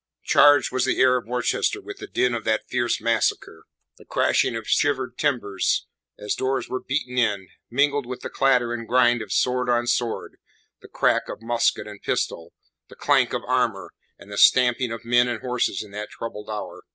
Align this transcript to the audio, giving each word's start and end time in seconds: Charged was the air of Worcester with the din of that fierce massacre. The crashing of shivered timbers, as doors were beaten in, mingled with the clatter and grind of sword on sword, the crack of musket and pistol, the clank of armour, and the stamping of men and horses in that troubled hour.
Charged 0.23 0.71
was 0.71 0.83
the 0.85 0.99
air 0.99 1.15
of 1.15 1.27
Worcester 1.27 1.79
with 1.79 1.97
the 1.99 2.07
din 2.07 2.33
of 2.33 2.43
that 2.43 2.67
fierce 2.67 2.99
massacre. 2.99 3.65
The 3.99 4.05
crashing 4.05 4.55
of 4.55 4.67
shivered 4.67 5.15
timbers, 5.15 5.85
as 6.17 6.33
doors 6.33 6.67
were 6.67 6.79
beaten 6.81 7.19
in, 7.19 7.49
mingled 7.69 8.07
with 8.07 8.21
the 8.21 8.29
clatter 8.31 8.73
and 8.73 8.87
grind 8.87 9.21
of 9.21 9.31
sword 9.31 9.69
on 9.69 9.85
sword, 9.85 10.37
the 10.81 10.87
crack 10.87 11.29
of 11.29 11.43
musket 11.43 11.85
and 11.85 12.01
pistol, 12.01 12.51
the 12.87 12.95
clank 12.95 13.31
of 13.31 13.43
armour, 13.45 13.93
and 14.17 14.31
the 14.31 14.39
stamping 14.39 14.91
of 14.91 15.05
men 15.05 15.27
and 15.27 15.41
horses 15.41 15.83
in 15.83 15.91
that 15.91 16.09
troubled 16.09 16.49
hour. 16.49 16.83